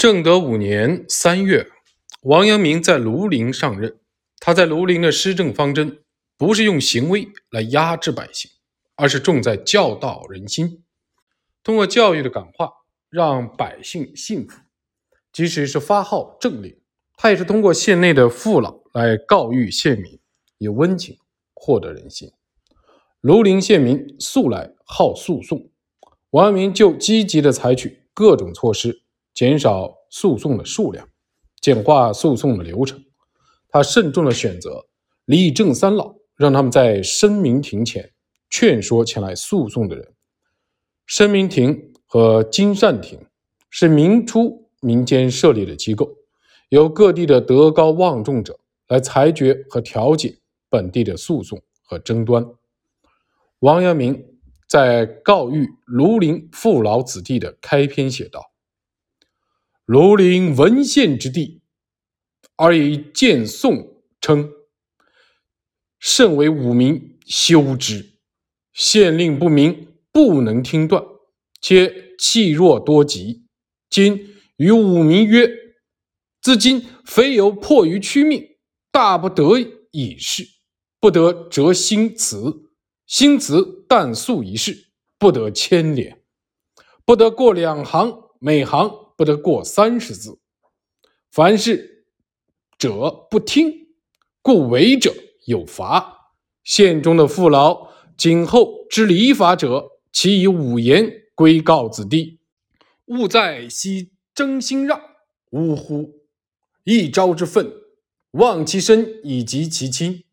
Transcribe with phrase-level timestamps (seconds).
[0.00, 1.68] 正德五年三月，
[2.22, 3.98] 王阳明在庐陵上任。
[4.38, 5.98] 他在庐陵的施政方针，
[6.38, 8.50] 不是用行威来压制百姓，
[8.96, 10.82] 而是重在教导人心，
[11.62, 12.70] 通过教育的感化，
[13.10, 14.58] 让百姓信服。
[15.34, 16.74] 即使是发号政令，
[17.18, 20.18] 他也是通过县内的父老来告谕县民，
[20.56, 21.18] 以温情
[21.52, 22.32] 获得人心。
[23.20, 25.70] 庐陵县民素来好诉讼，
[26.30, 29.02] 王阳明就积极的采取各种措施。
[29.32, 31.08] 减少诉讼的数量，
[31.62, 33.02] 简化诉讼的流程。
[33.68, 34.84] 他慎重的选择
[35.24, 38.12] 李正三老，让他们在申明庭前
[38.50, 40.12] 劝说前来诉讼的人。
[41.06, 43.24] 申明庭和金善庭
[43.70, 46.16] 是明初民间设立的机构，
[46.68, 52.44] 由各地的德高望重者来裁决和调解本地的诉讼和争端。
[53.60, 54.24] 王阳明
[54.66, 58.49] 在告谕庐陵父老子弟的开篇写道。
[59.90, 61.62] 庐陵文献之地，
[62.54, 64.48] 而以见宋称，
[65.98, 68.20] 甚为武民修之。
[68.72, 71.02] 县令不明，不能听断，
[71.60, 73.46] 且气弱多疾。
[73.88, 75.50] 今与武民曰
[76.40, 78.46] ：“自今非有迫于屈命，
[78.92, 79.58] 大不得
[79.90, 80.44] 已事，
[81.00, 82.70] 不得折新词。
[83.08, 86.22] 新词但素一事，不得牵连，
[87.04, 88.88] 不得过两行，每行。”
[89.20, 90.38] 不得过三十字，
[91.30, 92.06] 凡事
[92.78, 93.88] 者不听，
[94.40, 95.12] 故违者
[95.44, 96.32] 有罚。
[96.64, 102.40] 县中的父老今后知礼法者，其以五言归告子弟，
[103.08, 104.98] 勿在悉争心让。
[105.50, 106.22] 呜呼！
[106.84, 107.70] 一朝之愤，
[108.30, 110.24] 忘其身以及其亲，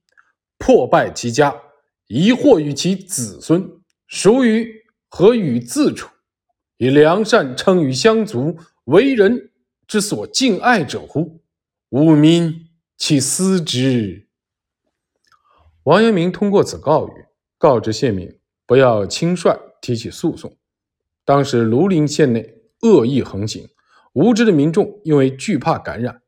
[0.57, 1.53] 破败其家，
[2.07, 3.69] 疑祸于其子孙，
[4.07, 6.07] 孰与何与自处？
[6.77, 8.57] 以良善称于乡族。
[8.87, 9.51] 为人
[9.85, 11.41] 之所敬爱者乎？
[11.89, 14.29] 吾民岂思之？
[15.83, 17.25] 王阳明通过此告语，
[17.57, 20.57] 告知县民不要轻率提起诉讼。
[21.25, 23.67] 当时庐陵县内恶意横行，
[24.13, 26.21] 无知的民众因为惧怕感染，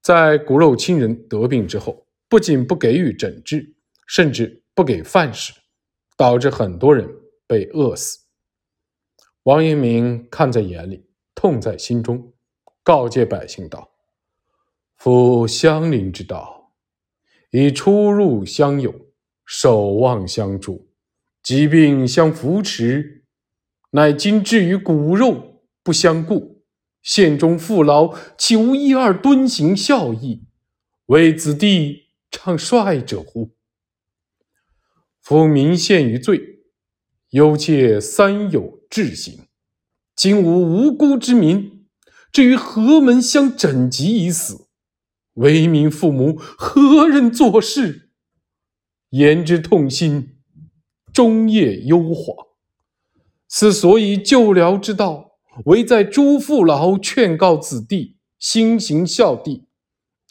[0.00, 3.74] 在骨肉亲人得病之后，不仅不给予诊治，
[4.06, 5.52] 甚至不给饭食，
[6.16, 7.12] 导致很多人
[7.48, 8.20] 被饿死。
[9.42, 11.09] 王阳明看在眼里。
[11.34, 12.32] 痛在心中，
[12.82, 13.90] 告诫百姓道
[14.96, 16.72] ：“夫乡邻之道，
[17.50, 18.94] 以出入相友，
[19.44, 20.90] 守望相助，
[21.42, 23.24] 疾病相扶持，
[23.90, 26.62] 乃今至于骨肉不相顾，
[27.02, 30.44] 县中父老岂无一二敦行孝义，
[31.06, 33.50] 为子弟唱率者乎？
[35.20, 36.40] 夫民陷于罪，
[37.30, 39.46] 忧切三有治行。”
[40.22, 41.86] 今无无辜之民，
[42.30, 44.66] 至于何门相枕疾已死？
[45.32, 48.10] 为民父母何人做事？
[49.08, 50.36] 言之痛心，
[51.10, 52.48] 终夜忧惶。
[53.48, 59.64] 此所以救辽之道，唯在诸父老劝告子弟，心行孝悌，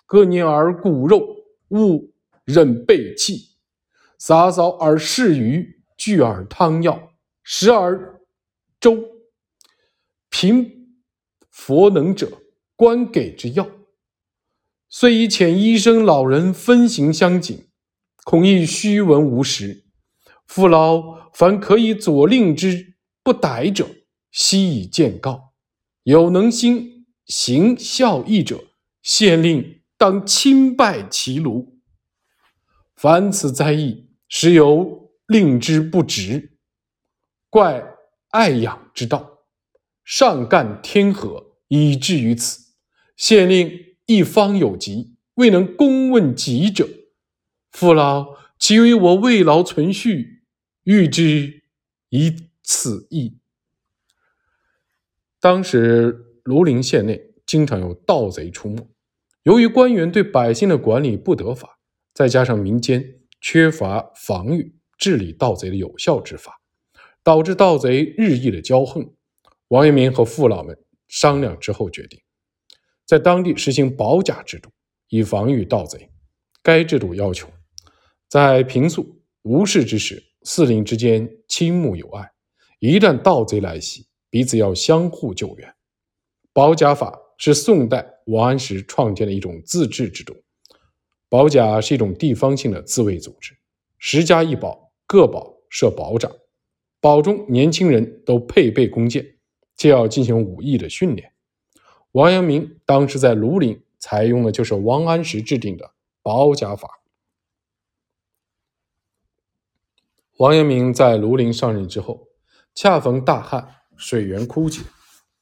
[0.05, 1.37] 各念而骨肉，
[1.69, 2.13] 勿
[2.45, 3.55] 忍背弃，
[4.19, 7.09] 洒扫而事余，具而汤药，
[7.43, 8.21] 食而
[8.79, 9.03] 粥。
[10.29, 10.95] 贫
[11.49, 12.41] 佛能者，
[12.75, 13.69] 官给之要。
[14.87, 17.67] 虽以遣医生老人分行相警，
[18.23, 19.85] 恐亦虚闻无实。
[20.47, 23.87] 父老凡可以左令之不逮者，
[24.31, 25.53] 悉以见告。
[26.03, 28.63] 有能心行孝义者，
[29.03, 31.75] 县令当亲拜其庐。
[32.95, 36.57] 凡此灾异，实有令之不直，
[37.49, 37.85] 怪
[38.29, 39.38] 爱养之道。
[40.09, 42.71] 上干天和，以至于此。
[43.15, 46.89] 县令一方有疾，未能公问疾者，
[47.69, 50.41] 父老岂为我未劳存续，
[50.85, 51.61] 欲之
[52.09, 53.37] 以此意。
[55.39, 58.89] 当时庐陵县内经常有盗贼出没，
[59.43, 61.77] 由于官员对百姓的管理不得法，
[62.15, 66.63] 再加上民间缺乏防御治理盗贼的有效之法，
[67.21, 69.13] 导致盗贼日益的骄横。
[69.69, 70.75] 王阳明和父老们
[71.07, 72.19] 商量之后，决定
[73.05, 74.69] 在当地实行保甲制度，
[75.09, 76.09] 以防御盗贼。
[76.63, 77.47] 该制度要求，
[78.27, 82.23] 在平素无事之时，四邻之间亲睦友爱；
[82.79, 85.73] 一旦盗贼来袭，彼此要相互救援。
[86.51, 90.35] 保甲法是宋代王安石创建的一种自治制度。
[91.29, 93.55] 保甲是一种地方性的自卫组织，
[93.99, 96.35] 十家一保，各保设保长，
[96.99, 99.35] 保中年轻人都配备弓箭。
[99.79, 101.31] 就要进行武艺的训练。
[102.11, 107.01] 王阳明当时在庐陵采用的就是王安石制定的保甲法。
[110.37, 112.27] 王阳明在庐陵上任之后，
[112.75, 114.81] 恰逢大旱，水源枯竭，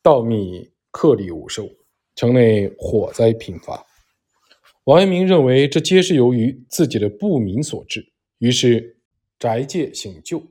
[0.03, 1.67] 稻米颗粒无收，
[2.13, 3.85] 城内火灾频发。
[4.83, 8.99] 王阳明认为这皆是由于自己的不明所致，于是
[9.39, 10.43] 宅戒醒救，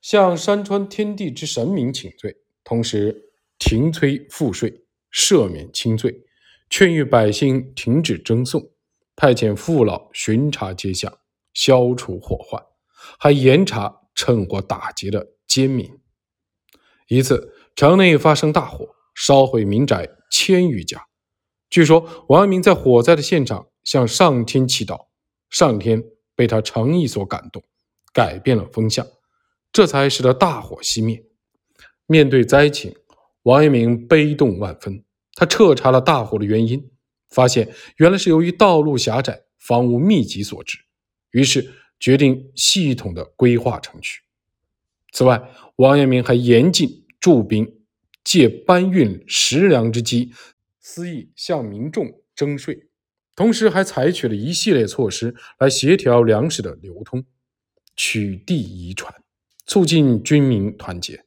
[0.00, 4.80] 向山川天地之神明请罪，同时停催赋税。
[5.16, 6.24] 赦免轻罪，
[6.68, 8.72] 劝谕百姓停止争讼，
[9.14, 11.20] 派遣父老巡查街巷，
[11.52, 12.60] 消除祸患，
[13.16, 15.88] 还严查趁火打劫的奸民。
[17.06, 21.06] 一次，城内发生大火，烧毁民宅千余家。
[21.70, 25.06] 据说王阳明在火灾的现场向上天祈祷，
[25.48, 26.02] 上天
[26.34, 27.62] 被他诚意所感动，
[28.12, 29.06] 改变了风向，
[29.70, 31.24] 这才使得大火熄灭。
[32.06, 32.94] 面对灾情。
[33.42, 35.04] 王阳明悲痛万分，
[35.34, 36.90] 他彻查了大火的原因，
[37.28, 40.78] 发现原来是由于道路狭窄、房屋密集所致，
[41.32, 41.70] 于是
[42.00, 44.22] 决定系统的规划城区。
[45.12, 45.42] 此外，
[45.76, 47.70] 王阳明还严禁驻兵，
[48.24, 50.32] 借搬运食粮之机，
[50.80, 52.88] 私意向民众征税，
[53.36, 57.24] 同时还采取了一系列措施来协调粮食的流通，
[57.94, 59.14] 取缔遗传，
[59.66, 61.24] 促进军民团结。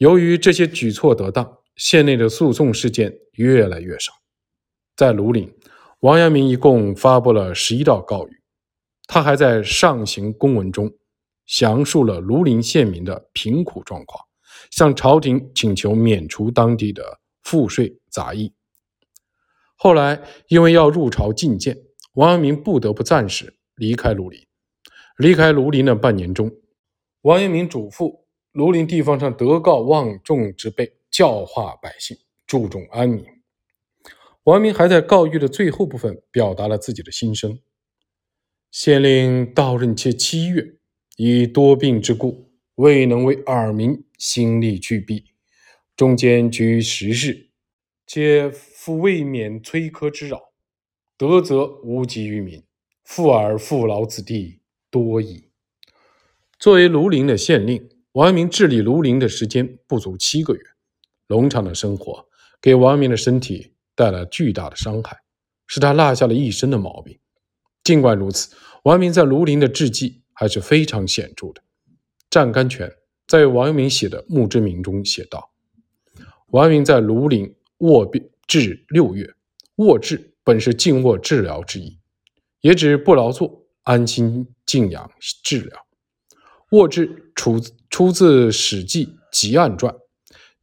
[0.00, 4.14] 由于这些举措得当，县内的诉讼事件越来越少。
[4.96, 5.54] 在庐陵，
[6.00, 8.30] 王阳明一共发布了十一道告谕。
[9.06, 10.90] 他还在上行公文中
[11.44, 14.24] 详述了庐陵县民的贫苦状况，
[14.70, 18.54] 向朝廷请求免除当地的赋税杂役。
[19.76, 21.76] 后来，因为要入朝觐见，
[22.14, 24.40] 王阳明不得不暂时离开庐陵。
[25.18, 26.50] 离开庐陵的半年中，
[27.20, 28.19] 王阳明嘱咐。
[28.52, 32.18] 庐陵地方上德高望重之辈教化百姓，
[32.48, 33.24] 注重安宁。
[34.42, 37.60] 王明还在告谕的最后部分表达了自己的心声：
[38.72, 40.74] 县令到任且七月，
[41.16, 45.26] 以多病之故，未能为耳民心力俱弊。
[45.94, 47.50] 中间居十日，
[48.04, 50.50] 且复未免催苛之扰，
[51.16, 52.64] 德则无及于民，
[53.04, 54.58] 富而富劳子弟
[54.90, 55.44] 多矣。
[56.58, 57.89] 作为庐陵的县令。
[58.12, 60.60] 王阳明治理庐陵的时间不足七个月，
[61.28, 62.26] 农场的生活
[62.60, 65.16] 给王阳明的身体带来巨大的伤害，
[65.68, 67.16] 使他落下了一身的毛病。
[67.84, 68.52] 尽管如此，
[68.82, 71.62] 王阳明在庐陵的事迹还是非常显著的。
[72.28, 72.92] 湛甘泉
[73.28, 75.52] 在王阳明写的《墓志铭》中写道
[76.50, 79.32] ：“王阳明在庐陵卧病至六月，
[79.76, 81.96] 卧治本是静卧治疗之意，
[82.60, 85.08] 也指不劳作，安心静养
[85.44, 85.86] 治疗。
[86.70, 89.92] 卧治出。”出自《史记·吉案传》，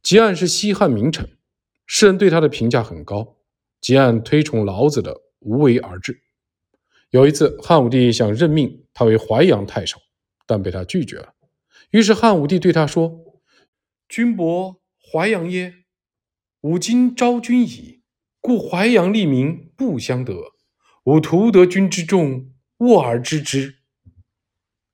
[0.02, 1.28] 吉案是西汉名臣，
[1.86, 3.36] 世人对他的评价很高。
[3.82, 6.22] 吉案推崇老子的“无为而治”。
[7.12, 9.98] 有一次，汉武帝想任命他为淮阳太守，
[10.46, 11.34] 但被他拒绝了。
[11.90, 13.20] 于是汉武帝对他说
[14.08, 14.80] ：“君伯
[15.12, 15.74] 淮阳耶？
[16.62, 18.00] 吾今昭君矣，
[18.40, 20.34] 故淮阳利民不相得。
[21.04, 23.77] 吾图得君之重，卧而知之，